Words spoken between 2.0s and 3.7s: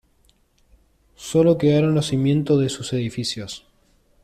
cimientos de sus edificios.